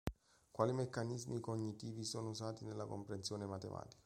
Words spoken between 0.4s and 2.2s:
Quali meccanismi cognitivi